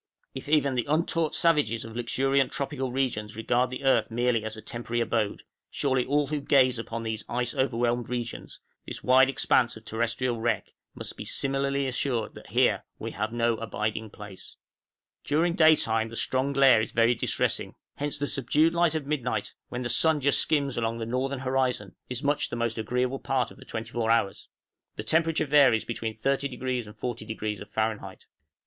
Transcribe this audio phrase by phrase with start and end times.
[0.33, 4.61] If even the untaught savages of luxuriant tropical regions regard the earth merely as a
[4.63, 8.47] temporary abode, surely all who gaze upon this ice overwhelmed region,
[8.87, 13.57] this wide expanse of "terrestrial wreck," must be similarly assured that here "we have no
[13.57, 14.55] abiding place."
[15.23, 18.73] {GREAT GLACIER OF GREENLAND.} During daytime the strong glare is very distressing, hence the subdued
[18.73, 22.55] light of midnight, when the sun just skims along the northern horizon, is much the
[22.55, 24.47] most agreeable part of the twenty four hours;
[24.95, 28.25] the temperature varies between 30° and 40° of Fahrenheit.